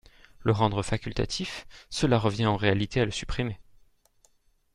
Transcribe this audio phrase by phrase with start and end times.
[0.39, 3.59] Le rendre facultatif, cela revient en réalité à le supprimer.